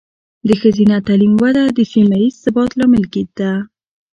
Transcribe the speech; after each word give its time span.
د 0.47 0.49
ښځینه 0.61 0.95
تعلیم 1.07 1.33
وده 1.41 1.63
د 1.77 1.79
سیمه 1.93 2.15
ایز 2.21 2.33
ثبات 2.43 2.71
لامل 2.79 3.03
ده. 3.37 3.51